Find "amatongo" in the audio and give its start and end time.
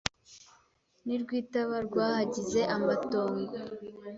2.75-3.55